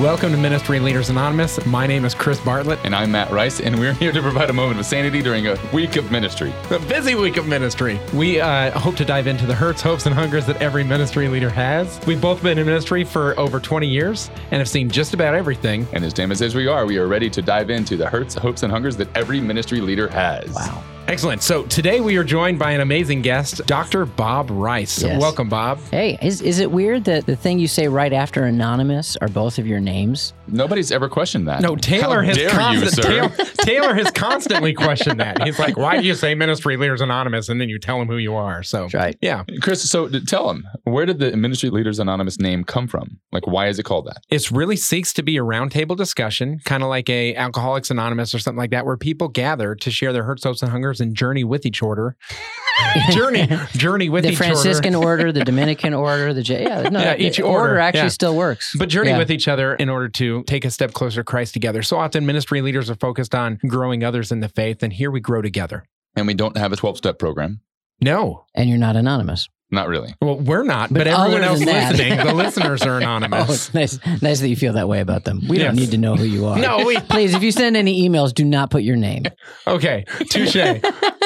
[0.00, 1.66] Welcome to Ministry Leaders Anonymous.
[1.66, 2.78] My name is Chris Bartlett.
[2.84, 5.58] And I'm Matt Rice, and we're here to provide a moment of sanity during a
[5.74, 6.54] week of ministry.
[6.70, 8.00] A busy week of ministry.
[8.14, 11.50] We uh, hope to dive into the hurts, hopes, and hungers that every ministry leader
[11.50, 12.00] has.
[12.06, 15.86] We've both been in ministry for over 20 years and have seen just about everything.
[15.92, 18.62] And as damaged as we are, we are ready to dive into the hurts, hopes,
[18.62, 20.48] and hungers that every ministry leader has.
[20.54, 20.82] Wow.
[21.10, 21.42] Excellent.
[21.42, 24.06] So today we are joined by an amazing guest, Dr.
[24.06, 25.02] Bob Rice.
[25.02, 25.20] Yes.
[25.20, 25.80] Welcome, Bob.
[25.90, 29.58] Hey, is, is it weird that the thing you say right after anonymous are both
[29.58, 30.34] of your names?
[30.52, 31.60] Nobody's ever questioned that.
[31.62, 33.28] No, Taylor How has dare constant, you, sir?
[33.28, 35.42] Taylor, Taylor has constantly questioned that.
[35.42, 38.16] He's like, "Why do you say Ministry Leaders Anonymous and then you tell him who
[38.16, 39.16] you are?" So, right.
[39.20, 43.18] yeah, Chris, so tell him, where did the Ministry Leaders Anonymous name come from?
[43.32, 44.18] Like, why is it called that?
[44.30, 48.38] it really seeks to be a roundtable discussion, kind of like a Alcoholics Anonymous or
[48.38, 51.44] something like that, where people gather to share their hurts, hopes, and hungers and journey
[51.44, 52.16] with each other.
[53.10, 55.04] journey, journey with the each Franciscan other.
[55.04, 56.62] order, the Dominican order, the J.
[56.62, 58.08] Yeah, no, Yeah, the each order, order, actually yeah.
[58.08, 58.74] still works.
[58.78, 59.18] But journey Yeah.
[59.18, 61.82] with each other in order to take a step closer to Christ together.
[61.82, 65.20] So often, ministry leaders are focused on growing others in the faith, and here we
[65.20, 65.84] grow together.
[66.16, 67.60] And we don't have a 12 step program.
[68.00, 69.48] No, and you're not anonymous.
[69.72, 70.14] Not really.
[70.20, 73.48] well, we're not, but, But everyone else that- listening, the listeners are Oh, anonymous.
[73.68, 75.40] it's nice, nice that you feel that way about them.
[75.48, 75.66] We Yes.
[75.66, 76.58] don't need to know who you are.
[76.58, 79.24] No, we Please, if you send any emails, do not put your name.
[79.66, 80.54] Okay, touche.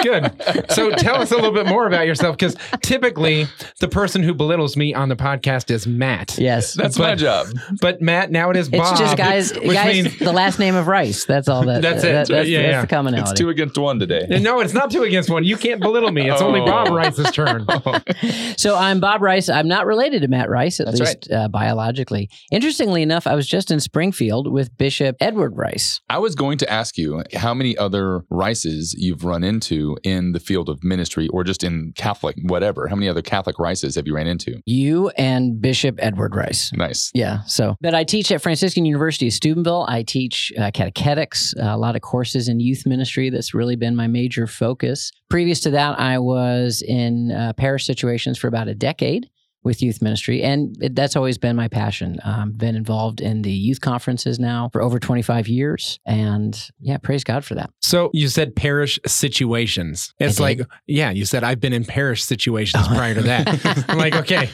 [0.03, 0.43] Good.
[0.71, 3.47] So tell us a little bit more about yourself because typically
[3.81, 6.37] the person who belittles me on the podcast is Matt.
[6.37, 6.75] Yes.
[6.75, 7.47] That's my job.
[7.81, 8.99] But Matt, now it is it's Bob.
[8.99, 11.25] just guys, which guys, means- the last name of Rice.
[11.25, 11.81] That's all that.
[11.81, 12.09] That's it.
[12.13, 12.81] that- that's, Yeah, that's yeah.
[12.83, 13.31] the commonality.
[13.31, 14.27] It's two against one today.
[14.41, 15.45] no, it's not two against one.
[15.45, 16.29] You can't belittle me.
[16.29, 16.67] It's only Oh.
[16.67, 17.67] Bob Rice's turn.
[18.57, 19.49] So I'm Bob Rice.
[19.49, 22.31] I'm not related to Matt Rice, at That's least uh, biologically.
[22.51, 26.01] Interestingly enough, I was just in Springfield with Bishop Edward Rice.
[26.09, 30.41] I was going to ask you how many other Rices you've run into in the
[30.41, 32.89] field of ministry or just in Catholic, whatever.
[32.89, 34.61] How many other Catholic Rices have you ran into?
[34.67, 36.71] You and Bishop Edward Rice.
[36.75, 37.11] Nice.
[37.15, 37.43] Yeah.
[37.47, 39.87] So, but I teach at Franciscan University of Steubenville.
[39.89, 43.31] I teach uh, catechetics, uh, a lot of courses in youth ministry.
[43.31, 45.11] That's really been my major focus.
[45.31, 47.87] Previous to that, I was in uh, parish
[48.25, 49.29] situations for about a decade
[49.65, 52.19] with youth ministry, and it, that's always been my passion.
[52.25, 57.25] Um, been involved in the youth conferences now for over 25 years, and yeah, praise
[57.25, 57.71] God for that.
[57.81, 60.15] So you said parish situations.
[60.19, 63.85] It's like, yeah, you said I've been in parish situations prior to that.
[63.89, 64.51] I'm like, okay.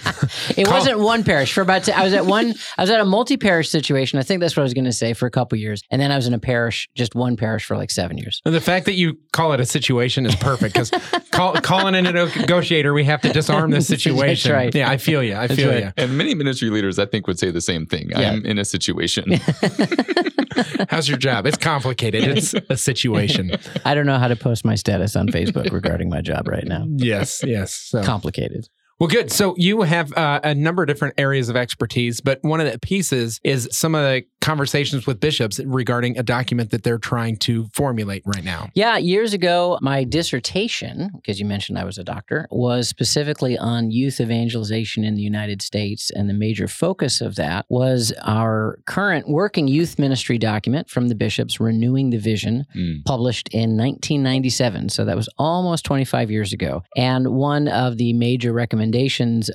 [0.56, 1.88] It Call- wasn't one parish for about.
[1.88, 2.54] I was at one.
[2.78, 4.19] I was at a multi-parish situation.
[4.19, 6.10] I think that's what I was going to say for a couple years, and then
[6.12, 8.41] I was in a parish, just one parish for like seven years.
[8.44, 10.91] The fact that you call it a situation is perfect because
[11.32, 14.53] call, calling in a negotiator, we have to disarm this That's situation.
[14.53, 14.75] right.
[14.75, 15.34] Yeah, I feel you.
[15.34, 15.84] I feel right.
[15.84, 15.93] you.
[15.97, 18.11] And many ministry leaders, I think, would say the same thing.
[18.11, 18.31] Yeah.
[18.31, 19.33] I'm in a situation.
[20.88, 21.47] How's your job?
[21.47, 22.25] It's complicated.
[22.25, 23.53] It's a situation.
[23.84, 26.87] I don't know how to post my status on Facebook regarding my job right now.
[26.88, 27.75] Yes, yes.
[27.75, 28.03] So.
[28.05, 28.69] Complicated.
[29.00, 29.33] Well, good.
[29.33, 32.78] So you have uh, a number of different areas of expertise, but one of the
[32.78, 37.66] pieces is some of the conversations with bishops regarding a document that they're trying to
[37.72, 38.69] formulate right now.
[38.75, 43.91] Yeah, years ago, my dissertation, because you mentioned I was a doctor, was specifically on
[43.91, 46.11] youth evangelization in the United States.
[46.11, 51.15] And the major focus of that was our current working youth ministry document from the
[51.15, 53.03] bishops, Renewing the Vision, Mm.
[53.06, 54.91] published in 1997.
[54.91, 56.82] So that was almost 25 years ago.
[56.97, 58.90] And one of the major recommendations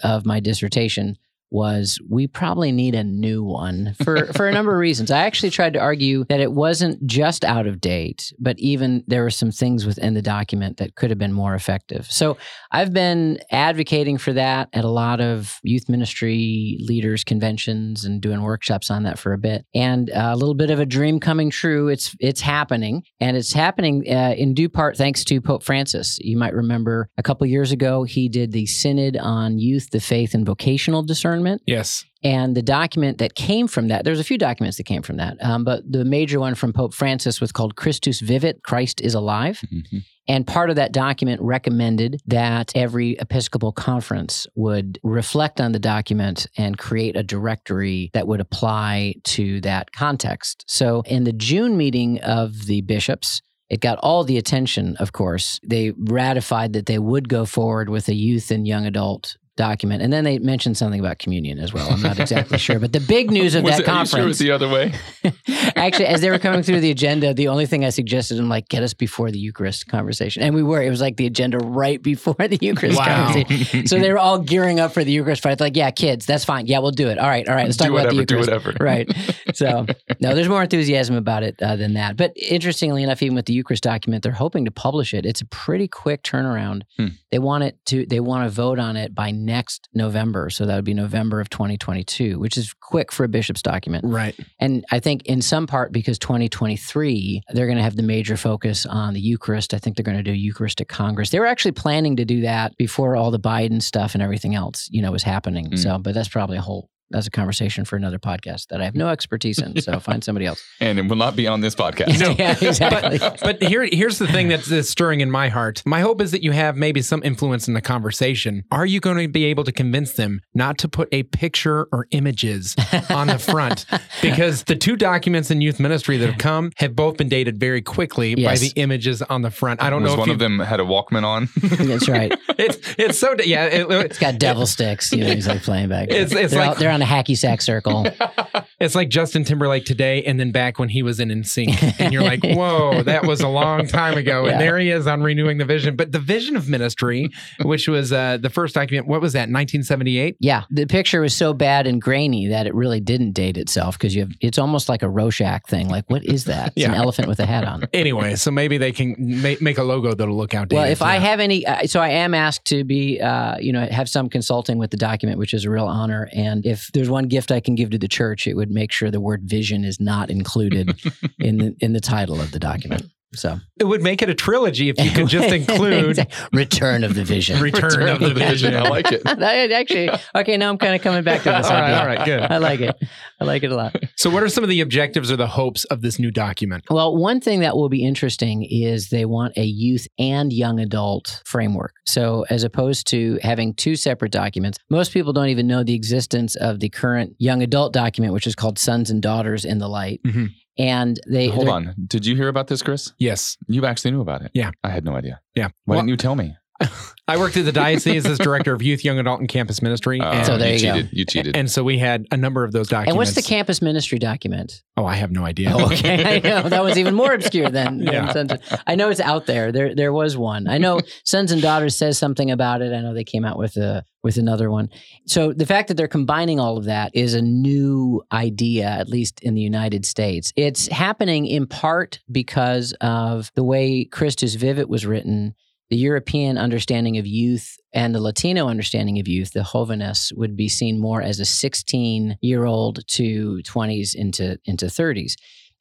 [0.04, 1.18] of my dissertation
[1.56, 5.10] was we probably need a new one for, for a number of reasons.
[5.10, 9.24] I actually tried to argue that it wasn't just out of date, but even there
[9.24, 12.12] were some things within the document that could have been more effective.
[12.12, 12.38] So
[12.72, 18.42] I've been advocating for that at a lot of youth ministry leaders conventions and doing
[18.42, 19.66] workshops on that for a bit.
[19.74, 21.88] And uh, a little bit of a dream coming true.
[21.88, 26.20] It's it's happening, and it's happening uh, in due part thanks to Pope Francis.
[26.20, 30.34] You might remember a couple years ago he did the Synod on Youth, the Faith,
[30.34, 31.45] and Vocational Discernment.
[31.66, 32.06] Yes.
[32.24, 35.38] And the document that came from that, there's a few documents that came from that,
[35.42, 39.62] um, but the major one from Pope Francis was called Christus Vivit, Christ is Alive.
[39.72, 40.04] Mhm.
[40.28, 46.48] And part of that document recommended that every Episcopal conference would reflect on the document
[46.58, 50.66] and create a directory that would apply to that context.
[50.68, 55.60] So in the June meeting of the bishops, it got all the attention, of course.
[55.64, 60.02] They ratified that they would go forward with a youth and young adult document.
[60.02, 61.90] And then they mentioned something about communion as well.
[61.90, 62.80] I'm not exactly sure.
[62.80, 64.94] But the big news of Was that it, you sure it was the other way?
[65.76, 68.70] Actually, as they were coming through the agenda, the only thing I suggested them like
[68.70, 70.82] get us before the Eucharist conversation, and we were.
[70.82, 73.32] It was like the agenda right before the Eucharist Wow.
[73.34, 73.88] conversation.
[73.88, 75.60] So they were all gearing up for the Eucharist fight.
[75.60, 76.68] Like, yeah, kids, that's fine.
[76.68, 77.18] Yeah, we'll do it.
[77.18, 77.66] All right, all right.
[77.66, 78.66] Let's talk do about the whatever, do Eucharist.
[78.66, 78.84] whatever.
[78.84, 79.56] Right.
[79.56, 79.86] So
[80.20, 82.18] no, there's more enthusiasm about it uh, than that.
[82.18, 85.26] But interestingly enough, even with the Eucharist document, they're hoping to publish it.
[85.26, 86.82] It's a pretty quick turnaround.
[86.98, 87.08] Hmm.
[87.32, 88.06] They want it to.
[88.06, 90.50] They want to vote on it by next November.
[90.50, 94.06] So that would be November of 2022, which is quick for a bishop's document.
[94.06, 94.36] Right.
[94.60, 98.86] And I think in some part because 2023, they're going to have the major focus
[98.86, 99.74] on the Eucharist.
[99.74, 101.30] I think they're going to do Eucharistic Congress.
[101.30, 104.88] They were actually planning to do that before all the Biden stuff and everything else,
[104.92, 105.72] you know, was happening.
[105.72, 105.80] Mm.
[105.80, 108.96] So, but that's probably a whole that's a conversation for another podcast that I have
[108.96, 109.80] no expertise in.
[109.82, 110.64] So find somebody else.
[110.82, 112.20] And it will not be on this podcast.
[112.20, 112.32] No.
[112.38, 113.18] yeah, exactly.
[113.18, 115.82] But, but here, here's the thing that's, that's stirring in my heart.
[115.86, 118.64] My hope is that you have maybe some influence in the conversation.
[118.72, 122.08] Are you going to be able to convince them not to put a picture or
[122.12, 122.76] images
[123.10, 123.86] on the front?
[124.22, 127.82] Because the two documents in youth ministry that have come have both been dated very
[127.82, 129.84] quickly by the images on the front.
[129.84, 131.50] I don't Was know if one you, of them had a Walkman on?
[131.62, 132.34] that's right.
[132.58, 133.66] It's it's so yeah.
[133.66, 135.12] It, It's got devil sticks.
[135.12, 136.10] You know, he's like playing back.
[136.10, 138.08] It's- it's they're, like- out- they're on a hacky sack circle.
[138.80, 142.24] It's like Justin Timberlake today, and then back when he was in NSYNC, and you're
[142.24, 144.54] like, "Whoa, that was a long time ago." Yeah.
[144.54, 145.96] And there he is on renewing the vision.
[145.96, 147.30] But the vision of ministry,
[147.64, 149.48] which was uh, the first document, what was that?
[149.50, 150.36] 1978.
[150.40, 154.14] Yeah, the picture was so bad and grainy that it really didn't date itself because
[154.14, 154.32] you have.
[154.42, 155.88] It's almost like a Rorschach thing.
[155.88, 156.74] Like, what is that?
[156.76, 157.84] It's an elephant with a hat on.
[157.94, 160.82] Anyway, so maybe they can make, make a logo that'll look outdated.
[160.82, 163.88] Well, if I have any, uh, so I am asked to be, uh, you know,
[163.90, 166.30] have some consulting with the document, which is a real honor.
[166.34, 169.12] And if there's one gift I can give to the church, it would make sure
[169.12, 171.00] the word vision is not included
[171.40, 173.10] in the in the title of the document.
[173.36, 177.24] So it would make it a trilogy if you could just include Return of the
[177.24, 177.62] Vision.
[177.62, 178.76] Return of the Vision.
[178.76, 179.22] I like it.
[179.36, 182.00] That actually, okay, now I'm kind of coming back to this all right, idea.
[182.00, 182.42] all right, good.
[182.42, 182.96] I like it.
[183.40, 183.96] I like it a lot.
[184.16, 186.86] So, what are some of the objectives or the hopes of this new document?
[186.90, 191.42] Well, one thing that will be interesting is they want a youth and young adult
[191.46, 191.94] framework.
[192.06, 196.56] So, as opposed to having two separate documents, most people don't even know the existence
[196.56, 200.22] of the current young adult document, which is called Sons and Daughters in the Light.
[200.26, 200.50] Mhm.
[200.78, 201.96] And they Hold on.
[202.08, 203.14] Did you hear about this, Chris?
[203.18, 203.58] Yes.
[203.68, 204.52] You actually knew about it.
[204.54, 204.72] Yeah.
[204.84, 205.40] I had no idea.
[205.56, 205.70] Yeah.
[205.86, 206.56] Why Well, didn't you tell me?
[207.28, 210.20] I worked at the diocese as director of youth, young adult, and campus ministry.
[210.22, 210.94] Oh, and, So there you go.
[210.94, 211.10] cheated.
[211.12, 211.56] You cheated.
[211.56, 213.10] and so we had a number of those documents.
[213.12, 214.84] And what's the campus ministry document?
[214.96, 215.72] Oh, I have no idea.
[215.74, 218.32] Oh, okay, I know that was even more obscure than, than Yeah.
[218.32, 218.52] Sons.
[218.86, 219.72] I know it's out there.
[219.72, 220.68] There, there was one.
[220.68, 222.94] I know Sons and Daughters says something about it.
[222.94, 224.90] I know they came out with a with another one.
[225.28, 229.40] So the fact that they're combining all of that is a new idea, at least
[229.42, 230.52] in the United States.
[230.56, 235.56] It's happening in part because of the way Christus Vivit was written.
[235.90, 240.68] The European understanding of youth and the Latino understanding of youth, the Jovenes, would be
[240.68, 245.34] seen more as a 16 year old to 20s into, into 30s.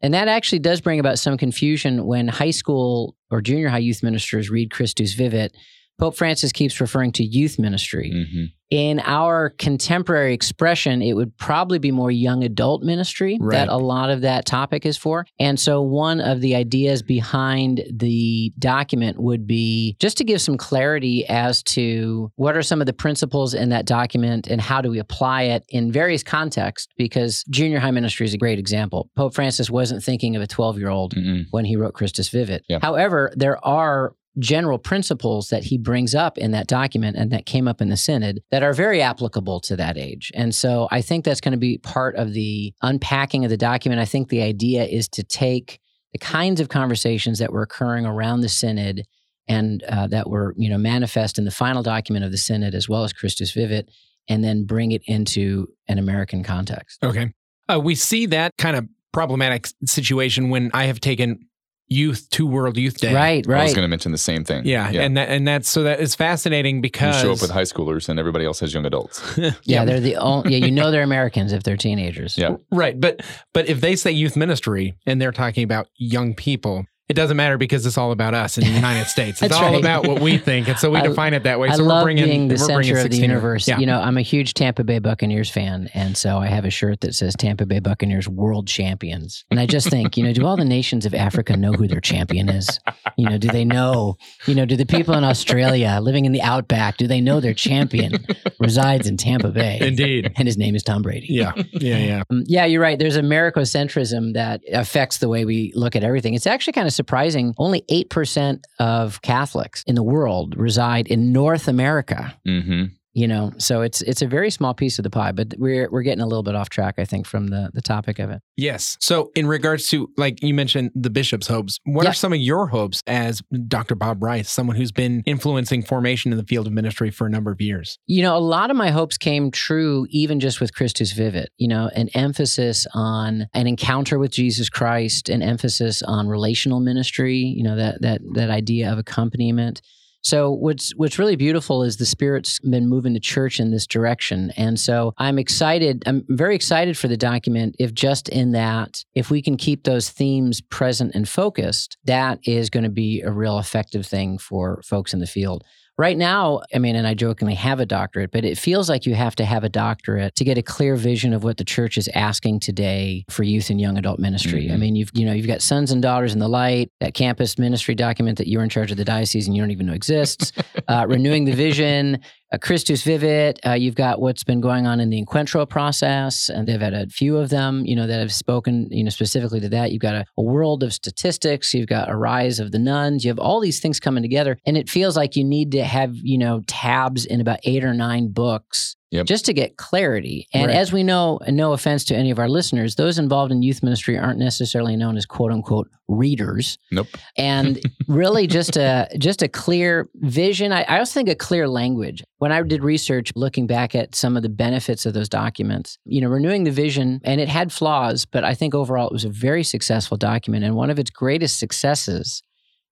[0.02, 4.02] And that actually does bring about some confusion when high school or junior high youth
[4.02, 5.50] ministers read Christus Vivit.
[5.98, 8.10] Pope Francis keeps referring to youth ministry.
[8.12, 8.52] Mhm.
[8.75, 13.56] In our contemporary expression, it would probably be more young adult ministry Right.
[13.59, 15.26] that a lot of that topic is for.
[15.38, 20.56] And so, one of the ideas behind the document would be just to give some
[20.56, 24.91] clarity as to what are some of the principles in that document and how do
[24.91, 29.09] we apply it in various contexts, because junior high ministry is a great example.
[29.15, 31.15] Pope Francis wasn't thinking of a 12 year old
[31.53, 32.62] when he wrote Christus Vivit.
[32.69, 32.81] Yeah.
[32.82, 37.69] However, there are general principles that he brings up in that document and that came
[37.69, 40.32] up in the synod that are very applicable to that age.
[40.34, 44.00] And so I think that's going to be part of the unpacking of the document.
[44.00, 45.81] I think the idea is to take
[46.12, 49.04] the kinds of conversations that were occurring around the synod
[49.47, 52.88] and uh, that were you know manifest in the final document of the synod as
[52.88, 53.88] well as Christus Vivit
[54.28, 57.02] and then bring it into an American context.
[57.04, 57.32] Okay.
[57.68, 61.47] Uh, we see that kind of problematic situation when I have taken
[61.88, 63.14] youth to World Youth Day.
[63.14, 63.61] Right, right.
[63.61, 64.67] I was going to mention the same thing.
[64.67, 67.62] Yeah, and that and that's so that is fascinating because you show up with high
[67.62, 69.23] schoolers and everybody else has young adults.
[69.64, 72.37] yeah, they're the only, yeah, you know they're Americans if they're teenagers.
[72.38, 72.57] Yeah.
[72.71, 72.99] right.
[72.99, 73.23] But
[73.53, 77.58] but if they say youth ministry and they're talking about young people, it doesn't matter
[77.58, 79.42] because it's all about us in the United States.
[79.42, 79.78] It's all right.
[79.80, 81.68] about what we think, and so we I- define it that way.
[81.68, 83.68] I so we're love bringing being the center of the universe.
[83.68, 83.78] Yeah.
[83.78, 87.00] You know, I'm a huge Tampa Bay Buccaneers fan, and so I have a shirt
[87.02, 89.44] that says Tampa Bay Buccaneers World Champions.
[89.50, 92.00] And I just think, you know, do all the nations of Africa know who their
[92.00, 92.80] champion is?
[93.16, 94.16] You know, do they know?
[94.46, 97.54] You know, do the people in Australia living in the outback do they know their
[97.54, 98.25] champion
[98.58, 99.78] resides in Tampa Bay?
[99.80, 100.32] Indeed.
[100.37, 101.26] And his name is Tom Brady.
[101.28, 101.52] Yeah.
[101.73, 101.99] Yeah.
[101.99, 102.23] Yeah.
[102.30, 102.99] Um, yeah, you're right.
[102.99, 106.32] There's Americocentrism that affects the way we look at everything.
[106.34, 107.54] It's actually kind of surprising.
[107.58, 112.34] Only 8% of Catholics in the world reside in North America.
[112.44, 112.84] hmm
[113.14, 116.02] You know, so it's it's a very small piece of the pie, but we're we're
[116.02, 118.42] getting a little bit off track, I think, from the the topic of it.
[118.56, 118.97] Yes.
[119.00, 122.11] So, in regards to, like you mentioned, the bishop's hopes, what Yeah.
[122.11, 123.94] are some of your hopes as Dr.
[123.94, 127.50] Bob Rice, someone who's been influencing formation in the field of ministry for a number
[127.52, 127.99] of years?
[128.06, 131.68] You know, a lot of my hopes came true even just with Christus vivit you
[131.68, 137.62] know, an emphasis on an encounter with Jesus Christ, an emphasis on relational ministry, you
[137.62, 139.80] know, that that that idea of accompaniment.
[140.25, 144.52] So what's what's really beautiful is the spirit's been moving the church in this direction.
[144.57, 149.31] And so I'm excited, I'm very excited for the document if just in that if
[149.31, 153.59] we can keep those themes present and focused, that is going to be a real
[153.59, 155.62] effective thing for folks in the field.
[155.96, 159.14] Right now, I mean, and I jokingly have a doctorate, but it feels like you
[159.14, 162.08] have to have a doctorate to get a clear vision of what the church is
[162.16, 164.66] asking today for youth and young adult ministry.
[164.66, 164.72] Mhm.
[164.72, 167.60] I mean, you've you know you've got sons and daughters in the light, that campus
[167.60, 170.50] ministry document that you're in charge of the diocese and you don't even know exists,
[170.88, 172.18] uh, renewing the vision,
[172.54, 173.58] uh, Christus Vivit.
[173.66, 177.06] Uh, you've got what's been going on in the Encuentro process, and they've had a
[177.08, 179.90] few of them, you know, that have spoken, you know, specifically to that.
[179.90, 181.75] You've got a, a world of statistics.
[181.75, 183.25] You've got a rise of the nones.
[183.25, 186.14] You have all these things coming together, and it feels like you need to have,
[186.16, 188.96] you know, tabs in about eight or nine books.
[189.14, 189.26] Yep.
[189.26, 190.49] Just to get clarity.
[190.52, 190.76] And Right.
[190.76, 193.80] as we know, and no offense to any of our listeners, those involved in youth
[193.83, 197.06] ministry aren't necessarily known as quote unquote readers Nope.
[197.38, 202.23] and really just a just a clear vision I, I also think a clear language
[202.38, 206.21] when i did research looking back at some of the benefits of those documents you
[206.21, 209.30] know renewing the vision and it had flaws but i think overall it was a
[209.30, 212.42] very successful document and one of its greatest successes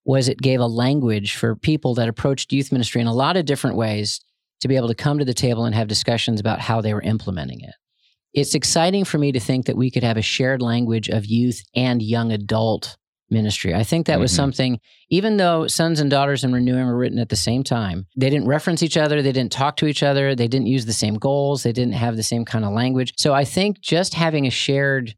[0.07, 3.45] was it gave a language for people that approached youth ministry in a lot of
[3.45, 4.21] different ways
[4.63, 7.03] to be able to come to the table and have discussions about how they were
[7.03, 7.75] implementing it
[8.35, 11.63] it's exciting for me to think that we could have a shared language of youth
[11.77, 12.97] and young adult
[13.29, 13.75] ministry.
[13.75, 14.37] I think that was Mhm.
[14.37, 18.31] something, even though Sons and Daughters and Renewing were written at the same time, they
[18.31, 21.17] didn't reference each other, they didn't talk to each other, they didn't use the same
[21.17, 23.13] goals, they didn't have the same kind of language.
[23.19, 25.15] So I think just having a shared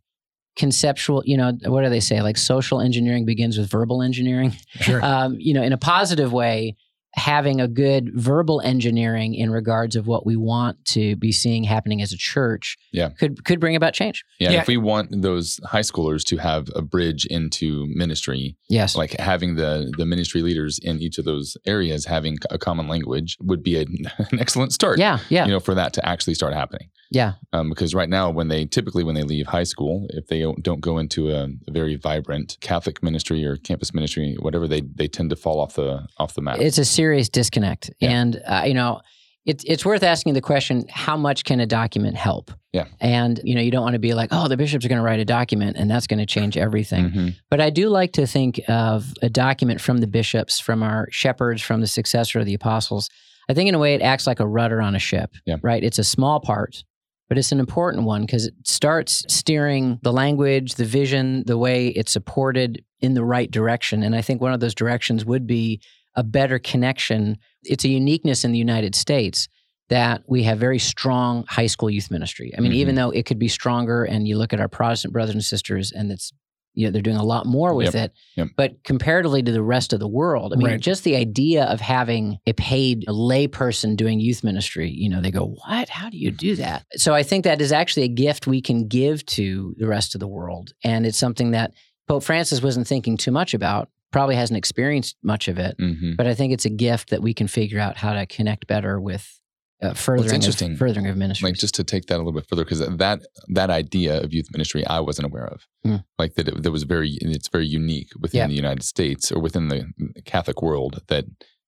[0.56, 2.22] conceptual, you know, what do they say?
[2.22, 4.56] Like social engineering begins with verbal engineering.
[4.80, 5.00] Sure.
[5.04, 6.76] Um, you know, in a positive way,
[7.16, 12.02] having a good verbal engineering in regards of what we want to be seeing happening
[12.02, 13.10] as a church Yeah.
[13.10, 14.24] could could bring about change.
[14.40, 14.60] Yeah, Yeah.
[14.62, 18.96] if we want those high schoolers to have a bridge into ministry, Yes.
[18.96, 23.36] like having the the ministry leaders in each of those areas having a common language
[23.40, 23.82] would be a,
[24.30, 24.98] an excellent start.
[24.98, 26.88] yeah, yeah, You know, for that to actually start happening.
[27.14, 27.32] Yeah.
[27.52, 30.80] Um, because right now, when they typically when they leave high school, if they don't-
[30.80, 35.36] go into a, very vibrant Catholic ministry or campus ministry, whatever, they they tend to
[35.36, 36.58] fall off the off the map.
[36.60, 38.10] It's a serious disconnect, Yeah.
[38.10, 39.00] and uh, you know,
[39.46, 42.50] it's it's worth asking the question: How much can a document help?
[42.72, 42.86] Yeah.
[43.00, 45.04] And you know, you don't want to be like, oh, the bishops are going to
[45.04, 47.10] write a document, and that's going to change everything.
[47.10, 47.34] Mhm.
[47.50, 51.62] But I do like to think of a document from the bishops, from our shepherds,
[51.62, 53.08] from the successor of the apostles.
[53.48, 55.56] I think in a way it acts like a rudder on a ship, Yeah.
[55.62, 55.84] right?
[55.84, 56.82] It's a small part,
[57.28, 61.88] but it's an important one because it starts steering the language, the vision, the way
[61.88, 64.02] it's supported in the right direction.
[64.02, 65.80] And I think one of those directions would be
[66.14, 67.38] a better connection.
[67.62, 69.48] It's a uniqueness in the United States
[69.88, 72.52] that we have very strong high school youth ministry.
[72.56, 72.76] I mean, Mhm.
[72.76, 75.92] even though it could be stronger, and you look at our Protestant brothers and sisters,
[75.92, 76.32] and it's
[76.74, 78.48] you know they're doing a lot more with it Yep.
[78.56, 80.80] but comparatively to the rest of the world i mean Right.
[80.80, 85.46] just the idea of having a paid layperson doing youth ministry you know they go
[85.66, 88.60] what how do you do that so i think that is actually a gift we
[88.60, 91.72] can give to the rest of the world and it's something that
[92.08, 96.16] pope francis wasn't thinking too much about probably hasn't experienced much of it Mhm.
[96.16, 99.00] but i think it's a gift that we can figure out how to connect better
[99.00, 99.40] with
[99.82, 102.46] uh, furthering, interesting, of, furthering of ministry Like just to take that a little bit
[102.48, 105.66] further, because that that idea of youth ministry I wasn't aware of.
[105.86, 106.04] Mm.
[106.18, 108.46] Like that, it, that was very it's very unique within Yeah.
[108.46, 109.86] the United States or within the
[110.24, 111.24] Catholic world that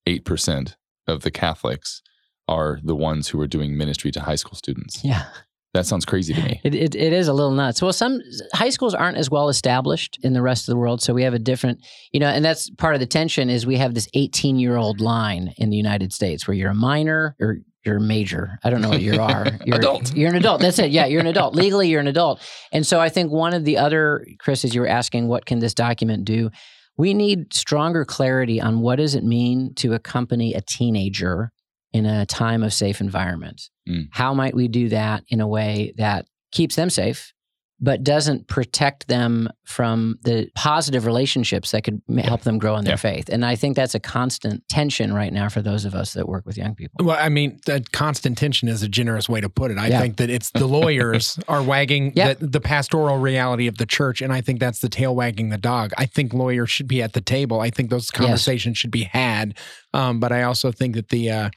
[0.07, 2.03] eight percent of the Catholics
[2.49, 5.05] are the ones who are doing ministry to high school students.
[5.05, 5.27] yeah
[5.75, 6.61] That sounds crazy to me.
[6.65, 7.83] It, it, it is a little nuts.
[7.83, 8.21] Well, some
[8.55, 11.03] high schools aren't as well established in the rest of the world.
[11.03, 13.77] So we have a different, you know, and that's part of the tension is we
[13.77, 17.59] have this 18 year old line in the United States where you're a minor or
[17.87, 18.59] you're major.
[18.65, 19.47] I don't know what you are.
[19.65, 20.15] You're, Adult.
[20.15, 20.61] You're an adult.
[20.61, 20.91] That's it.
[20.91, 21.55] Yeah, you're an adult.
[21.55, 22.41] Legally, you're an adult.
[22.73, 25.61] And so I think one of the other, Chris, as you were asking, what can
[25.61, 26.51] this document do?
[26.97, 31.53] We need stronger clarity on what does it mean to accompany a teenager
[31.93, 33.71] in a time of safe environment.
[33.89, 34.09] Mm.
[34.11, 37.33] How might we do that in a way that keeps them safe,
[37.79, 42.85] but doesn't protect them from the positive relationships that could m- help them grow in
[42.85, 42.97] their Yeah.
[42.97, 43.29] faith?
[43.29, 46.47] And I think that's a constant tension right now for those of us that work
[46.47, 47.05] with young people.
[47.05, 49.77] Well, I mean, that constant tension is a generous way to put it.
[49.79, 50.01] I Yeah.
[50.01, 52.33] think that it's the lawyers are wagging Yeah.
[52.35, 55.59] the, the pastoral reality of the church, and I think that's the tail wagging the
[55.59, 55.93] dog.
[55.99, 57.61] I think lawyers should be at the table.
[57.61, 59.55] I think those conversations should be had.
[59.93, 61.51] Um, but I also think that the uh,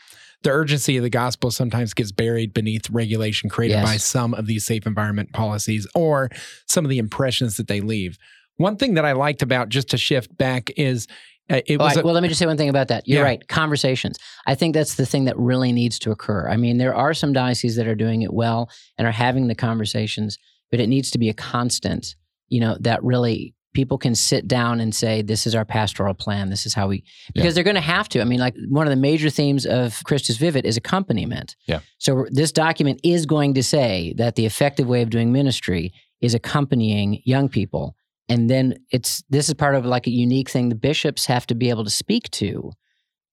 [0.43, 3.86] the urgency of the gospel sometimes gets buried beneath regulation created Yes.
[3.86, 6.29] by some of these safe environment policies or
[6.67, 8.17] some of the impressions that they leave.
[8.58, 11.08] One thing that I liked about just to shift back is
[11.51, 13.08] uh, it All was right, a- well, let me just say one thing about that.
[13.08, 13.25] You're Yeah.
[13.25, 13.48] right.
[13.48, 14.17] Conversations.
[14.46, 16.48] I think that's the thing that really needs to occur.
[16.48, 18.69] I mean, there are some dioceses that are doing it well
[19.00, 20.38] and are having the conversations,
[20.69, 22.15] but it needs to be a constant,
[22.50, 26.49] you know, that really people can sit down and say, "This is our pastoral plan.
[26.49, 28.21] This is how we," because they're going to have to.
[28.21, 31.55] I mean, like one of the major themes of Christus Vivit is accompaniment.
[31.67, 31.79] Yeah.
[31.97, 36.33] So this document is going to say that the effective way of doing ministry is
[36.33, 37.95] accompanying young people,
[38.27, 41.55] and then it's this is part of like a unique thing the bishops have to
[41.55, 42.71] be able to speak to.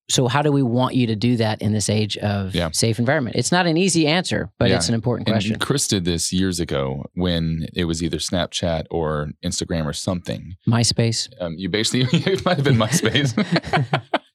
[0.08, 2.70] So how do we want you to do that in this age of Yeah.
[2.72, 3.34] safe environment?
[3.36, 4.76] It's not an easy answer, but Yeah.
[4.76, 5.52] it's an important question.
[5.54, 5.66] And question.
[5.66, 10.54] Chris did this years ago when it was either Snapchat or Instagram or something.
[10.68, 11.28] MySpace.
[11.40, 13.34] Um, you basically, it might have been MySpace.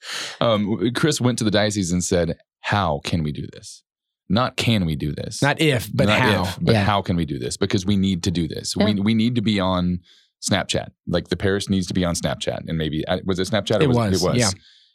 [0.42, 3.84] um, Chris went to the diocese and said, How can we do this?
[4.30, 5.42] Not can we do this?
[5.42, 6.44] Not if, but Not how.
[6.44, 6.84] if, but Yeah.
[6.84, 7.58] how can we do this?
[7.58, 8.76] Because we need to do this.
[8.78, 8.86] Yeah.
[8.86, 10.00] We, we need to be on
[10.50, 10.90] Snapchat.
[11.08, 12.68] Like the parish needs to be on Snapchat.
[12.68, 13.80] And maybe, uh, was it Snapchat?
[13.80, 14.38] Or It was, was, It was.
[14.38, 14.50] yeah.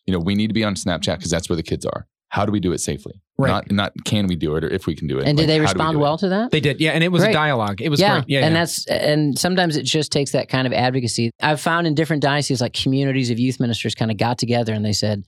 [0.07, 2.07] You know, we need to be on Snapchat because that's where the kids are.
[2.29, 3.23] How do we do it safely?
[3.39, 3.51] Right.
[3.51, 5.29] Not, not can we do it or if we can do it.
[5.29, 6.03] And did they how do we respond do it?
[6.03, 6.51] well to that?
[6.51, 7.31] They did, yeah, and it was Great.
[7.31, 7.81] a dialogue.
[7.81, 8.25] It was yeah, great.
[8.29, 8.61] Yeah, and yeah.
[8.61, 11.31] that's and sometimes it just takes that kind of advocacy.
[11.41, 14.85] I've found in different dioceses, like communities of youth ministers, kind of got together and
[14.85, 15.25] they said,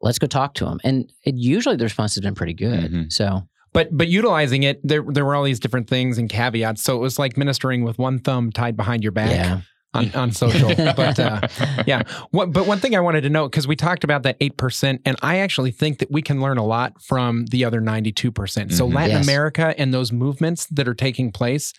[0.00, 2.92] "Let's go talk to them." And it, usually the response has been pretty good.
[2.92, 3.12] Mhm.
[3.12, 3.42] So
[3.72, 6.82] but but utilizing it, there there were all these different things and caveats.
[6.82, 9.60] So it was like ministering with one thumb tied behind your back yeah,
[9.94, 10.74] on, on social.
[10.76, 11.40] but uh,
[11.86, 14.56] yeah, what, but one thing I wanted to note because we talked about that eight
[14.56, 18.12] percent, and I actually think that we can learn a lot from the other ninety
[18.12, 18.72] two percent.
[18.72, 18.94] So Mhm.
[18.94, 19.24] Latin Yes.
[19.26, 21.72] America and those movements that are taking place.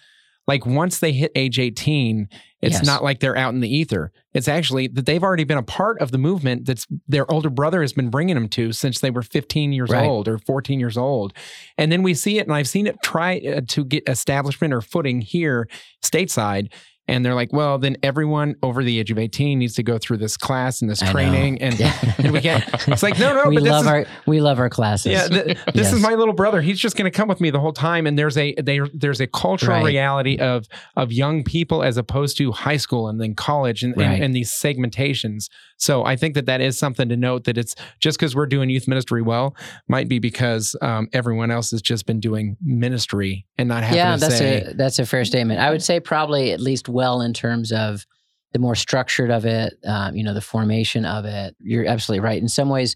[0.48, 2.28] Like once they hit age 18,
[2.63, 2.84] it's Yes.
[2.86, 4.12] not like they're out in the ether.
[4.34, 7.82] It's actually that they've already been a part of the movement that's their older brother
[7.82, 10.08] has been bringing them to since they were 15 years Right.
[10.08, 11.34] old or 14 years old.
[11.78, 14.82] And then we see it, and I've seen it try uh, to get establishment or
[14.82, 15.68] footing here
[16.04, 16.72] stateside.
[17.10, 20.18] And they're like, well, then everyone over the age of 18 needs to go through
[20.18, 21.62] this class and this I training.
[21.62, 22.13] And, Yeah.
[22.20, 22.63] and we can't.
[22.88, 25.12] It's like, no, no, we but this love is, our we love our classes.
[25.12, 26.62] yeah, th- this is my little brother.
[26.62, 28.06] He's just going to come with me the whole time.
[28.08, 29.86] And there's a they, there's a cultural Right.
[29.86, 34.06] reality of of young people as opposed to high school and then college and, Right.
[34.06, 35.50] and, and these segmentations.
[35.78, 38.70] So I think that that is something to note that it's just because we're doing
[38.70, 39.56] youth ministry well
[39.88, 44.15] might be because um, everyone else has just been doing ministry and not having yeah,
[44.15, 44.62] to that's say.
[44.62, 45.60] a that's a fair statement.
[45.60, 48.06] I would say probably at least well in terms of
[48.54, 51.56] the more structured of it, um, you know, the formation of it.
[51.60, 52.42] You're absolutely right.
[52.42, 52.96] In some ways,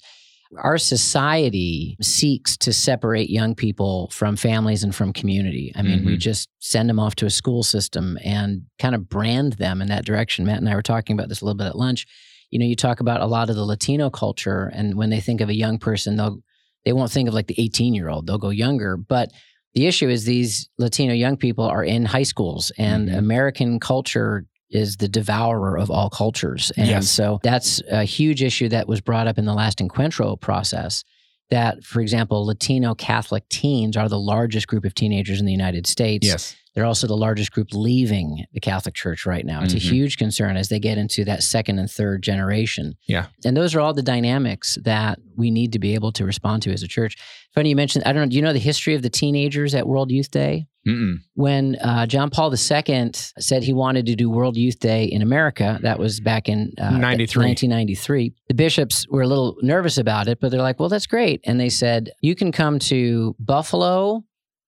[0.63, 5.71] our society seeks to separate young people from families and from community.
[5.75, 6.19] I mean, we Mhm.
[6.19, 10.05] just send them off to a school system and kind of brand them in that
[10.05, 10.45] direction.
[10.45, 12.05] Matt and I were talking about this a little bit at lunch.
[12.51, 15.41] You know, you talk about a lot of the Latino culture, and when they think
[15.41, 16.39] of a young person, they'll
[16.85, 18.27] they won't think of like the 18 year old.
[18.27, 19.31] They'll go younger, but
[19.75, 23.17] the issue is these Latino young people are in high schools, and Mhm.
[23.17, 26.71] American culture is the devourer of all cultures.
[26.77, 27.09] And Yes.
[27.09, 31.03] so that's a huge issue that was brought up in the last Encuentro process.
[31.51, 35.85] That, for example, Latino Catholic teens are the largest group of teenagers in the United
[35.85, 36.25] States.
[36.25, 36.55] yes.
[36.75, 39.61] They're also the largest group leaving the Catholic Church right now.
[39.63, 39.77] It's Mhm.
[39.77, 42.95] a huge concern as they get into that second and third generation.
[43.07, 43.27] Yeah.
[43.45, 46.71] And those are all the dynamics that we need to be able to respond to
[46.71, 47.15] as a church.
[47.53, 49.87] Funny you mentioned, I don't know, do you know the history of the teenagers at
[49.87, 50.67] World Youth Day?
[50.87, 51.19] Mm-mm.
[51.35, 55.79] When uh, John Paul II said he wanted to do World Youth Day in America,
[55.81, 57.45] that was back in uh, 93.
[57.45, 58.33] 1993.
[58.49, 61.39] The bishops were a little nervous about it, but they're like, well, that's great.
[61.45, 64.23] And they said, you can come to Buffalo,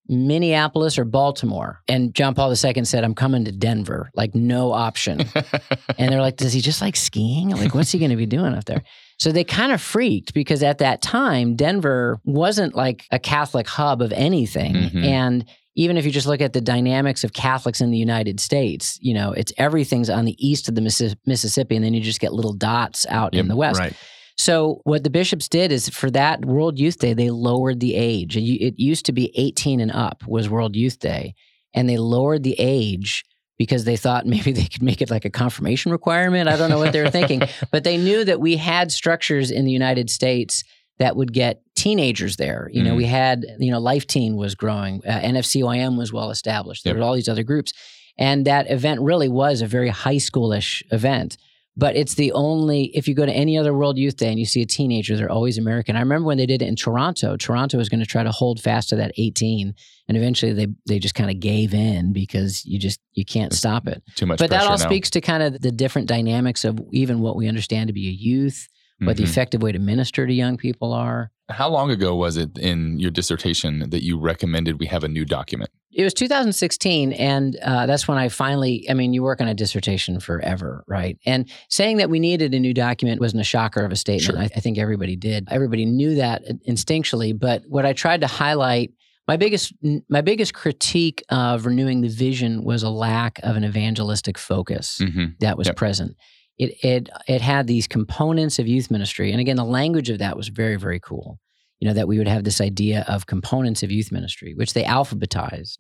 [0.08, 1.82] Minneapolis, or Baltimore.
[1.88, 5.22] And John Paul II said, I'm coming to Denver, like no option.
[5.98, 7.50] and they're like, does he just like skiing?
[7.50, 8.84] Like, what's he going to be doing up there?
[9.18, 14.02] So they kind of freaked because at that time, Denver wasn't like a Catholic hub
[14.02, 14.74] of anything.
[14.76, 15.06] Mhm.
[15.06, 15.46] And
[15.78, 19.14] even if you just look at the dynamics of Catholics in the United States, you
[19.14, 22.34] know, it's everything's on the east of the Missi- Mississippi, and then you just get
[22.34, 23.80] little dots out in the west.
[23.80, 23.94] Right.
[24.38, 28.36] So what the bishops did is for that World Youth Day, they lowered the age.
[28.36, 31.36] It it used to be 18 and up was World Youth Day,
[31.74, 33.24] and they lowered the age
[33.58, 36.50] because they thought maybe they could make it like a confirmation requirement.
[36.50, 39.64] I don't know what they were thinking, but they knew that we had structures in
[39.66, 40.64] the United States
[41.00, 42.70] that would get teenagers there.
[42.72, 42.98] You know, Mhm.
[42.98, 46.84] we had, you know, Life Teen was growing, uh, NFCYM was well established.
[46.86, 47.00] There Yep.
[47.00, 47.74] were all these other groups.
[48.18, 51.36] And that event really was a very high schoolish event.
[51.78, 54.46] But it's the only, if you go to any other World Youth Day and you
[54.46, 55.98] see a teenager, they're always American.
[55.98, 58.62] I remember when they did it in Toronto, Toronto was going to try to hold
[58.62, 59.74] fast to that 18.
[60.08, 63.88] And eventually they, they just kind of gave in because you just, you can't stop
[63.88, 64.02] it.
[64.16, 64.86] Too much But that all now.
[64.86, 68.12] speaks to kind of the different dynamics of even what we understand to be a
[68.12, 68.68] youth,
[69.00, 69.28] what the Mhm.
[69.28, 71.32] effective way to minister to young people are.
[71.50, 75.26] How long ago was it in your dissertation that you recommended we have a new
[75.26, 75.70] document?
[75.96, 78.86] It was 2016, and uh, that's when I finally.
[78.90, 81.18] I mean, you work on a dissertation forever, right?
[81.26, 84.24] And saying that we needed a new document wasn't a shocker of a statement.
[84.38, 84.38] Sure.
[84.38, 85.48] I, I think everybody did.
[85.50, 87.38] Everybody knew that instinctually.
[87.40, 88.92] But what I tried to highlight
[89.28, 89.74] My biggest
[90.10, 95.28] my biggest critique of renewing the vision was a lack of an evangelistic focus hmm
[95.40, 95.76] that was Yep.
[95.78, 96.16] present.
[96.58, 100.36] It it it had these components of youth ministry, and again, the language of that
[100.38, 101.40] was very very cool.
[101.80, 104.84] You know that we would have this idea of components of youth ministry, which they
[104.84, 105.78] alphabetized,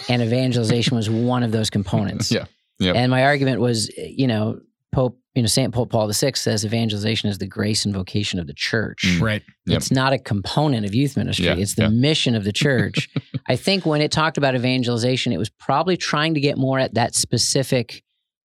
[0.08, 2.30] and evangelization was one of those components.
[2.30, 2.46] Yeah.
[2.78, 2.96] Yep.
[2.96, 4.60] And my argument was, you know,
[4.92, 8.46] Pope, you know, Saint Pope Paul VI says evangelization is the grace and vocation of
[8.46, 9.04] the church.
[9.06, 9.22] Mm.
[9.22, 9.42] Right.
[9.66, 9.76] Yep.
[9.78, 11.46] It's not a component of youth ministry.
[11.46, 11.88] Yeah, it's the yeah.
[11.88, 13.08] mission of the church.
[13.48, 16.94] I think when it talked about evangelization, it was probably trying to get more at
[16.94, 18.04] that specific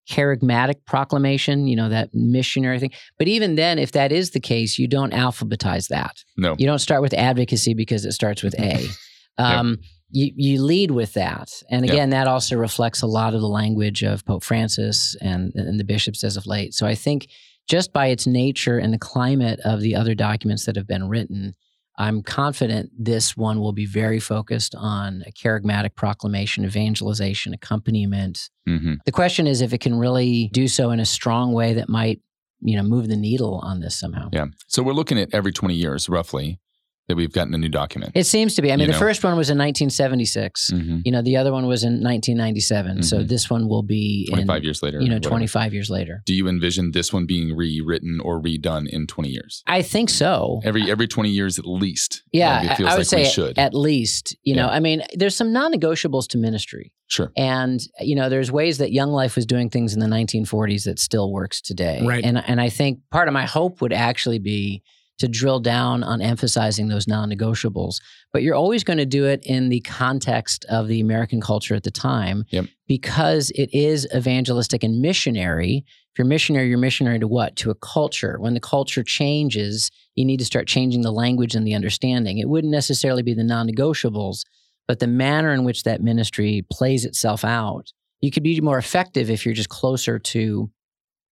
[0.10, 2.92] charismatic proclamation, you know, that missionary thing.
[3.18, 6.24] But even then, if that is the case, you don't alphabetize that.
[6.38, 6.56] No.
[6.58, 8.88] You don't start with advocacy because it starts with A.
[9.40, 9.78] Um,
[10.10, 11.52] you, you lead with that.
[11.70, 11.92] And Yeah.
[11.94, 15.84] again, that also reflects a lot of the language of Pope Francis and, and the
[15.84, 16.74] bishops as of late.
[16.74, 17.28] So I think
[17.70, 21.54] just by its nature and the climate of the other documents that have been written,
[21.98, 28.50] I'm confident this one will be very focused on a charismatic proclamation, evangelization, accompaniment.
[28.66, 31.90] hmm The question is if it can really do so in a strong way that
[31.90, 32.22] might,
[32.62, 34.30] you know, move the needle on this somehow.
[34.32, 34.46] Yeah.
[34.68, 36.60] So we're looking at every 20 years, roughly,
[37.08, 38.12] that we've gotten a new document.
[38.16, 38.70] It seems to be.
[38.72, 39.00] I mean, You the know.
[39.00, 40.72] first one was in 1976.
[40.74, 41.02] Mhm.
[41.06, 43.04] You know, the other one was in 1997.
[43.04, 43.28] So Mhm.
[43.30, 45.00] this one will be 25 in, years later.
[45.02, 45.30] you know, whatever.
[45.30, 46.22] 25 years later.
[46.26, 49.64] Do you envision this one being rewritten or redone in 20 years?
[49.68, 50.60] I think so.
[50.66, 52.24] Every every 20 years at least.
[52.34, 53.58] Yeah, Like, it I- feels I would like say we should.
[53.58, 54.36] at least.
[54.44, 57.32] You know, I mean, there's some non-negotiables to ministry, sure.
[57.38, 61.00] and you know, there's ways that Young Life was doing things in the 1940s that
[61.00, 62.02] still works today.
[62.06, 62.24] Right.
[62.24, 64.84] And and I think part of my hope would actually be
[65.20, 68.00] to drill down on emphasizing those non-negotiables.
[68.32, 71.84] But you're always going to do it in the context of the American culture at
[71.84, 72.66] the time, Yep.
[72.88, 75.84] because it is evangelistic and missionary.
[76.14, 77.56] If you're missionary, you're missionary to what?
[77.58, 78.38] To a culture.
[78.40, 82.38] When the culture changes, you need to start changing the language and the understanding.
[82.38, 84.42] It wouldn't necessarily be the non negotiables,
[84.88, 87.92] but the manner in which that ministry plays itself out.
[88.22, 90.72] You could be more effective if you're just closer to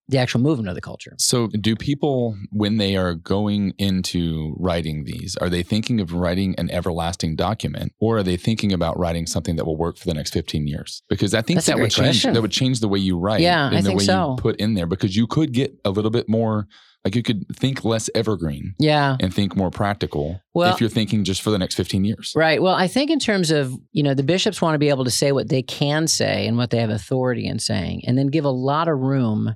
[0.09, 1.13] the actual movement of the culture.
[1.17, 6.55] So, do people, when they are going into writing these, are they thinking of writing
[6.57, 10.13] an everlasting document, or are they thinking about writing something that will work for the
[10.13, 11.01] next fifteen years?
[11.09, 12.07] Because I think That's that would change.
[12.07, 12.33] question.
[12.33, 14.31] That would change the way you write, Yeah, and I the think way so.
[14.31, 14.85] you put in there.
[14.87, 16.67] Because you could get a little bit more,
[17.05, 19.17] like you could think less evergreen Yeah.
[19.19, 20.41] and think more practical.
[20.53, 22.61] Well- if you're thinking just for the next fifteen years, Right.
[22.61, 25.11] Well, I think in terms of, you know, the bishops want to be able to
[25.11, 28.45] say what they can say and what they have authority in saying, and then give
[28.45, 29.55] a lot of room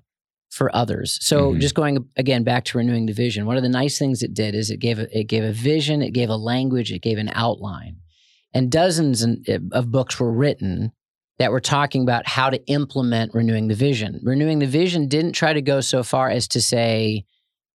[0.57, 1.17] for others.
[1.21, 1.61] So Mhm.
[1.61, 4.55] just going again back to renewing the vision, one of the nice things it did
[4.55, 7.31] is it gave a, it gave a vision, it gave a language, it gave an
[7.33, 7.97] outline.
[8.53, 9.25] And dozens
[9.71, 10.91] of books were written
[11.37, 14.19] that were talking about how to implement renewing the vision.
[14.23, 17.23] Renewing the vision didn't try to go so far as to say,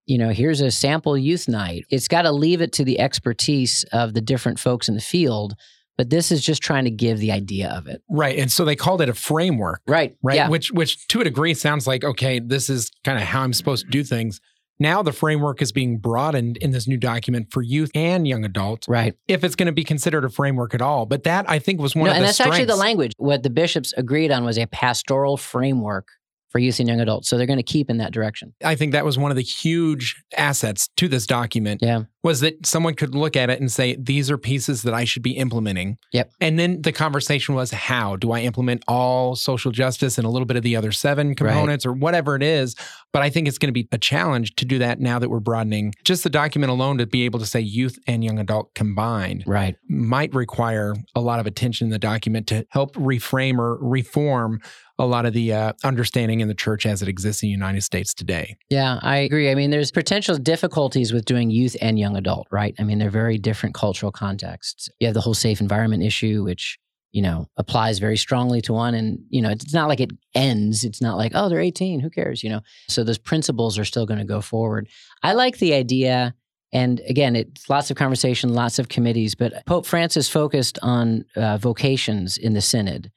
[0.06, 1.84] you know, here's a sample youth night.
[1.88, 5.54] It's got to leave it to the expertise of the different folks in the field.
[5.98, 8.02] But this is just trying to give the idea of it.
[8.10, 8.38] Right.
[8.38, 10.16] And so they called it a framework, Right.
[10.22, 10.36] right?
[10.36, 10.48] Yeah.
[10.48, 13.84] Which which to a degree sounds like, okay, this is kind of how I'm supposed
[13.86, 14.40] to do things.
[14.80, 18.88] Now the framework is being broadened in this new document for youth and young adults,
[18.88, 19.14] Right.
[19.28, 21.06] if it's going to be considered a framework at all.
[21.06, 23.12] But that I think was one No, of and the And that's actually the language.
[23.18, 26.08] What the bishops agreed on was a pastoral framework
[26.50, 27.28] for youth and young adults.
[27.28, 28.54] So they're going to keep in that direction.
[28.64, 32.02] I think that was one of the huge assets to this document Yeah.
[32.22, 35.22] Was that someone could look at it and say, these are pieces that I should
[35.22, 35.98] be implementing.
[36.12, 36.32] Yep.
[36.40, 40.46] And then the conversation was, how do I implement all social justice and a little
[40.46, 42.76] bit of the other seven components or whatever it is?
[43.12, 45.40] But I think it's going to be a challenge to do that now that we're
[45.40, 49.44] broadening just the document alone to be able to say youth and young adult combined
[49.46, 49.76] Right.
[49.88, 54.60] might require a lot of attention in the document to help reframe or reform
[54.98, 57.82] a lot of the uh, understanding in the church as it exists in the United
[57.82, 58.56] States today.
[58.68, 59.50] Yeah, I agree.
[59.50, 62.74] I mean, there's potential difficulties with doing youth and young adult, right?
[62.78, 64.88] I mean, they're very different cultural contexts.
[65.00, 66.78] You have the whole safe environment issue, which,
[67.12, 68.94] you know, applies very strongly to one.
[68.94, 70.84] And, you know, it's not like it ends.
[70.84, 72.00] It's not like, oh, they're 18.
[72.00, 72.42] Who cares?
[72.42, 74.88] You know, so those principles are still going to go forward.
[75.22, 76.34] I like the idea.
[76.72, 81.58] And again, it's lots of conversation, lots of committees, but Pope Francis focused on uh,
[81.58, 83.10] vocations in the synod.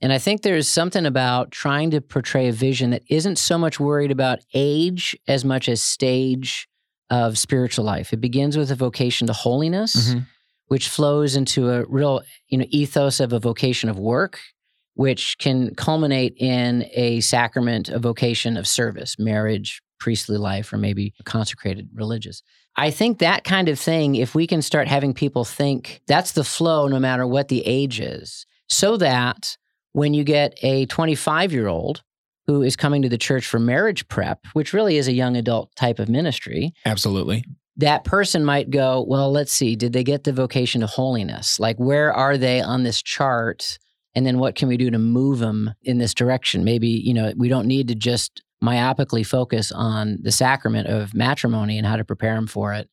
[0.00, 3.78] And I think there's something about trying to portray a vision that isn't so much
[3.78, 6.68] worried about age as much as stage
[7.10, 8.12] of spiritual life.
[8.12, 10.20] It begins with a vocation to holiness, mm-hmm.
[10.68, 14.38] which flows into a real, you know, ethos of a vocation of work,
[14.94, 21.12] which can culminate in a sacrament, a vocation of service, marriage, priestly life, or maybe
[21.24, 22.42] consecrated religious.
[22.76, 26.44] I think that kind of thing, if we can start having people think that's the
[26.44, 29.56] flow no matter what the age is, so that
[29.92, 32.02] when you get a 25 year old
[32.50, 35.74] who is coming to the church for marriage prep, which really is a young adult
[35.76, 37.44] type of ministry, Absolutely.
[37.76, 41.60] that person might go, well, let's see, did they get the vocation to holiness?
[41.60, 43.78] Like, where are they on this chart?
[44.16, 46.64] And then what can we do to move them in this direction?
[46.64, 51.78] Maybe, you know, we don't need to just myopically focus on the sacrament of matrimony
[51.78, 52.90] and how to prepare them for it.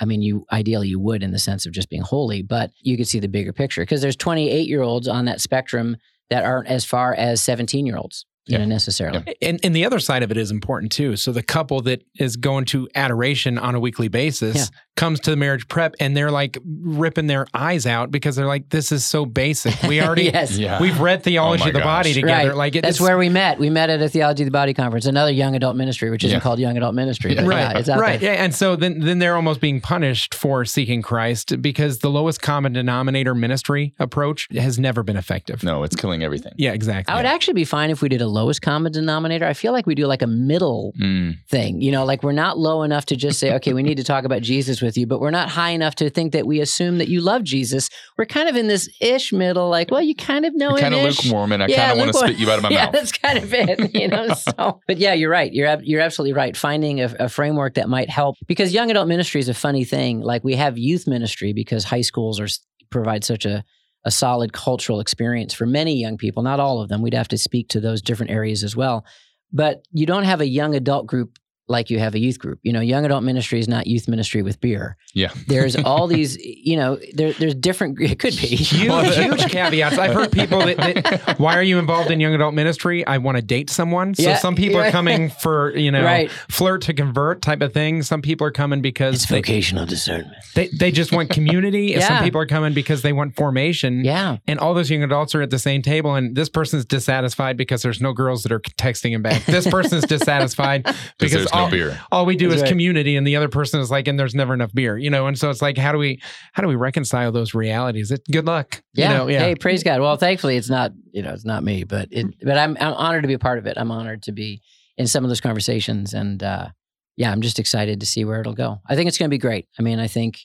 [0.00, 2.96] I mean, you ideally you would in the sense of just being holy, but you
[2.96, 5.96] could see the bigger picture because there's 28 year olds on that spectrum
[6.30, 8.58] that aren't as far as 17 year olds, you Yeah.
[8.58, 9.22] know, necessarily.
[9.42, 11.16] And, and the other side of it is important too.
[11.16, 14.64] So the couple that is going to adoration on a weekly basis Yeah.
[14.96, 18.70] comes to the marriage prep and they're like ripping their eyes out because they're like,
[18.70, 19.80] this is so basic.
[19.82, 20.56] We already, yes.
[20.58, 20.80] Yeah.
[20.80, 22.48] we've read theology Oh of the body together.
[22.48, 22.56] Right.
[22.56, 23.58] Like it, That's where we met.
[23.58, 26.36] We met at a Theology of the Body conference, another young adult ministry, which isn't
[26.36, 26.40] Yeah.
[26.40, 27.34] called young adult ministry.
[27.34, 28.34] But uh, right, yeah, it's out right, there.
[28.34, 32.40] yeah, and so then then they're almost being punished for seeking Christ because the lowest
[32.42, 35.62] common denominator ministry approach has never been effective.
[35.62, 36.52] No, it's killing everything.
[36.56, 37.12] Yeah, exactly.
[37.12, 39.44] I would actually be fine if we did a lowest common denominator.
[39.46, 41.36] I feel like we do like a middle Mm.
[41.48, 41.80] thing.
[41.80, 44.24] You know, like we're not low enough to just say, okay, we need to talk
[44.24, 47.08] about Jesus with you, but we're not high enough to think that we assume that
[47.08, 47.88] you love Jesus.
[48.16, 51.02] We're kind of in this ish middle, like, well, you kind of know kind of
[51.02, 52.92] lukewarm, and I Yeah, kind of want to spit you out of my yeah, mouth.
[52.92, 54.28] that's kind of it, you know.
[54.34, 55.52] So, but yeah, you're right.
[55.52, 56.56] You're you're absolutely right.
[56.56, 60.20] Finding a, a framework that might help because young adult ministry is a funny thing.
[60.20, 62.48] Like we have youth ministry because high schools are
[62.90, 63.64] provide such a
[64.04, 66.42] a solid cultural experience for many young people.
[66.42, 67.02] Not all of them.
[67.02, 69.04] We'd have to speak to those different areas as well.
[69.52, 71.38] But you don't have a young adult group
[71.70, 72.58] like you have a youth group.
[72.62, 74.96] You know, young adult ministry is not youth ministry with beer.
[75.14, 75.30] Yeah.
[75.46, 78.48] There's all these, you know, there, there's different, it could be.
[78.48, 79.96] huge, huge caveats.
[79.96, 83.06] I've heard people that, that, why are you involved in young adult ministry?
[83.06, 84.14] I want to date someone.
[84.14, 84.88] So Yeah, some people yeah.
[84.88, 86.30] are coming for, you know, Right.
[86.30, 88.02] flirt to convert type of thing.
[88.02, 90.34] Some people are coming because It's they, vocational discernment.
[90.54, 91.94] they, they just want community.
[91.94, 94.04] and Some people are coming because they want formation.
[94.04, 94.38] Yeah.
[94.48, 97.82] And all those young adults are at the same table, and this person's dissatisfied because
[97.82, 99.44] there's no girls that are texting him back.
[99.44, 102.00] This person's dissatisfied Because because there's all, no beer.
[102.10, 102.68] all we do That's is right.
[102.68, 105.26] community, and the other person is like, and there's never enough beer, you know.
[105.26, 106.20] And so it's like, how do we
[106.52, 108.10] how do we reconcile those realities?
[108.10, 109.10] It, good luck, Yeah.
[109.12, 109.38] You know, yeah.
[109.40, 110.00] Hey, praise God.
[110.00, 113.22] Well, thankfully, it's not you know it's not me, but it but I'm I'm honored
[113.22, 113.76] to be a part of it.
[113.76, 114.62] I'm honored to be
[114.96, 116.68] in some of those conversations, and uh,
[117.16, 118.80] yeah, I'm just excited to see where it'll go.
[118.86, 119.66] I think it's going to be great.
[119.78, 120.40] I mean, I think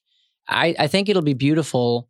[0.47, 2.09] I I think it'll be beautiful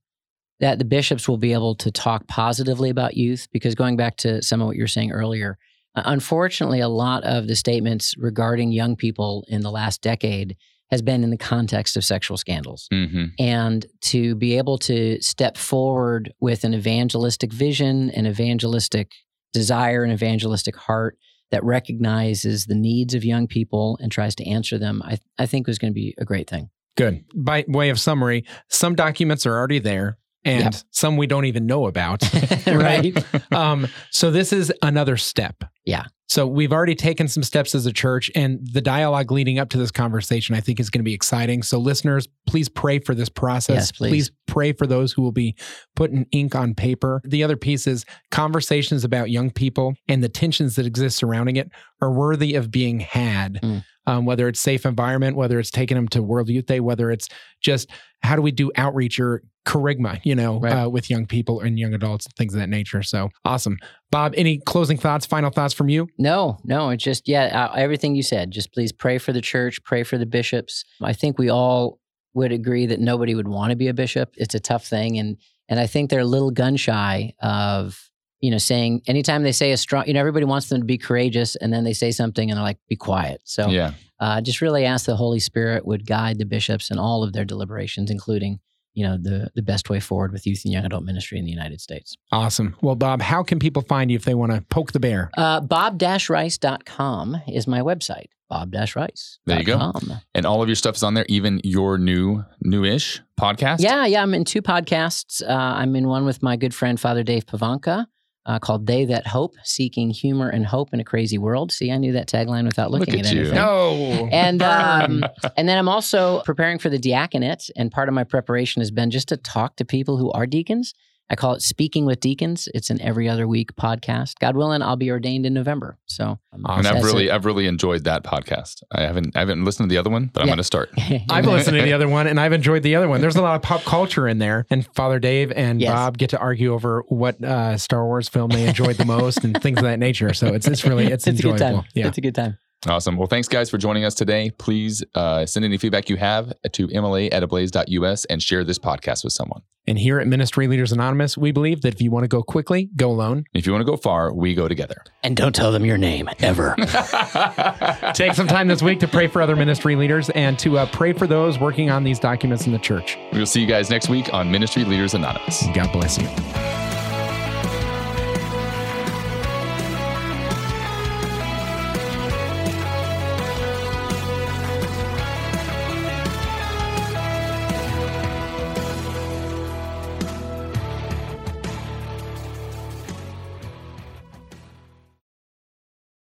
[0.60, 4.42] that the bishops will be able to talk positively about youth because going back to
[4.42, 5.58] some of what you were saying earlier.
[5.96, 10.56] Uh, Unfortunately, a lot of the statements regarding young people in the last decade
[10.92, 15.58] has been in the context of sexual scandals hmm and to be able to step
[15.58, 19.12] forward with an evangelistic vision, an evangelistic
[19.52, 21.18] desire, an evangelistic heart
[21.52, 25.68] that recognizes the needs of young people and tries to answer them, I, I think
[25.68, 26.70] was going to be a great thing.
[26.98, 27.26] Good.
[27.34, 30.76] By way of summary, some documents are already there, and Yep.
[30.92, 32.24] some we don't even know about.
[32.68, 33.14] right?
[33.54, 35.64] um, so this is another step.
[35.86, 36.06] Yeah.
[36.28, 39.78] So we've already taken some steps as a church, and the dialogue leading up to
[39.78, 41.62] this conversation, I think, is going to be exciting.
[41.62, 43.76] So listeners, please pray for this process.
[43.76, 44.32] Yes, please.
[44.48, 45.56] pray for those who will be
[45.96, 47.22] putting ink on paper.
[47.26, 51.70] The other piece is conversations about young people and the tensions that exist surrounding it
[52.02, 53.60] are worthy of being had.
[53.62, 53.84] Mm.
[54.08, 57.28] Um, whether it's safe environment, whether it's taking them to World Youth Day, whether it's
[57.62, 57.90] just
[58.22, 60.74] how do we do outreach or charisma, you know, Right.
[60.74, 63.02] uh, with young people and young adults, and things of that nature.
[63.02, 63.78] So awesome.
[64.12, 66.08] Bob, any closing thoughts, final thoughts from you?
[66.20, 68.52] No, no, it's just, yeah, uh, everything you said.
[68.52, 70.86] Just please pray for the church, pray for the bishops.
[71.02, 72.00] I think we all
[72.36, 74.34] would agree that nobody would want to be a bishop.
[74.38, 75.18] It's a tough thing.
[75.18, 75.38] And,
[75.68, 78.12] and I think they're a little gun shy of,
[78.46, 80.98] you know, saying anytime they say a strong, you know, everybody wants them to be
[80.98, 83.42] courageous and then they say something and they're like, be quiet.
[83.44, 83.92] So Yeah.
[84.20, 87.44] uh, just really ask the Holy Spirit would guide the bishops in all of their
[87.46, 88.60] deliberations, including,
[88.94, 91.52] you know, the, the best way forward with youth and young adult ministry in the
[91.52, 92.16] United States.
[92.32, 92.76] Awesome.
[92.82, 95.32] Well, Bob, how can people find you if they want to poke the bear?
[95.36, 98.28] Uh, bob-rice.com is my website.
[98.48, 99.40] Bob-rice.
[99.48, 99.92] There you go.
[100.36, 103.80] And all of your stuff is on there, even your new, new-ish podcast.
[103.80, 104.22] Yeah, yeah.
[104.22, 105.42] I'm in two podcasts.
[105.42, 108.06] Uh, I'm in one with my good friend Father Dave Pivonka
[108.46, 111.72] uh, called They That Hope, Seeking Humor and Hope in a Crazy World.
[111.72, 113.40] See, I knew that tagline without Look looking at at, you.
[113.42, 113.56] anything.
[113.56, 114.30] No.
[114.32, 115.24] And um,
[115.58, 119.12] and then I'm also preparing for the diaconate, and part of my preparation has been
[119.12, 120.94] just to talk to people who are deacons.
[121.30, 122.70] I call it Speaking with Deacons.
[122.76, 124.34] It's an every other week podcast.
[124.40, 125.98] God willing, I'll be ordained in November.
[126.06, 127.32] So, um, And I've that's really, it.
[127.32, 128.84] I've really enjoyed that podcast.
[128.92, 130.92] I haven't, I haven't listened to the other one, but I'm going to start.
[131.30, 133.22] I've listened to the other one and I've enjoyed the other one.
[133.22, 134.68] There's a lot of pop culture in there.
[134.70, 135.92] And Father Dave and Yes.
[135.94, 139.60] Bob get to argue over what uh, Star Wars film they enjoyed the most and
[139.62, 140.34] things of that nature.
[140.34, 141.82] So it's it's really it's, It's a good enjoyable.
[141.82, 141.90] time.
[141.96, 142.08] Yeah.
[142.08, 142.58] It's a good time.
[142.88, 143.18] Awesome.
[143.18, 144.52] Well, thanks, guys, for joining us today.
[144.52, 149.24] Please uh, send any feedback you have to mla at ablaze.us and share this podcast
[149.24, 149.62] with someone.
[149.88, 152.90] And here at Ministry Leaders Anonymous, we believe that if you want to go quickly,
[152.96, 153.46] go alone.
[153.54, 155.04] If you want to go far, we go together.
[155.22, 156.76] And don't tell them your name ever.
[158.16, 161.14] Take some time this week to pray for other ministry leaders and to uh, pray
[161.14, 163.18] for those working on these documents in the church.
[163.34, 165.66] We'll see you guys next week on Ministry Leaders Anonymous.
[165.74, 166.85] God bless you.